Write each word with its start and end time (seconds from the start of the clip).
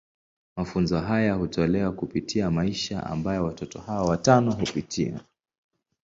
Mafunzo 0.55 0.99
haya 1.01 1.33
hutolewa 1.33 1.91
kupitia 1.91 2.51
maisha 2.51 3.05
ambayo 3.07 3.43
watoto 3.45 3.79
hawa 3.79 4.05
watano 4.09 4.51
hupitia. 4.51 5.19